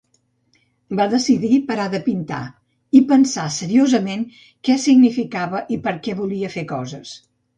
Va 0.99 1.03
decidir 1.09 1.59
parar 1.67 1.83
de 1.95 1.99
pintar 2.07 2.39
i 2.99 3.03
pensar 3.11 3.45
seriosament 3.57 4.25
que 4.69 4.79
significava, 4.87 5.61
i 5.77 5.81
perquè 5.89 6.19
volia 6.23 6.53
fer 6.57 6.65
coses. 6.75 7.13